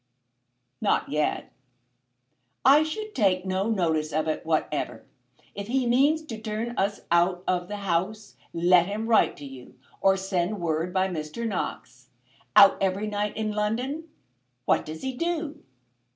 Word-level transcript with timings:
"Not 0.81 1.09
yet." 1.09 1.51
"I 2.65 2.81
should 2.81 3.13
take 3.13 3.45
no 3.45 3.69
notice 3.69 4.11
of 4.11 4.27
it 4.27 4.43
whatever. 4.43 5.05
If 5.53 5.67
he 5.67 5.85
means 5.85 6.23
to 6.23 6.39
turn 6.41 6.75
us 6.75 7.01
out 7.11 7.43
of 7.47 7.67
the 7.67 7.77
house 7.77 8.35
let 8.51 8.87
him 8.87 9.05
write 9.05 9.37
to 9.37 9.45
you, 9.45 9.75
or 10.01 10.17
send 10.17 10.59
word 10.59 10.91
by 10.91 11.07
Mr. 11.07 11.47
Knox. 11.47 12.09
Out 12.55 12.79
every 12.81 13.05
night 13.05 13.37
in 13.37 13.51
London! 13.51 14.05
What 14.65 14.87
does 14.87 15.03
he 15.03 15.13
do?" 15.13 15.61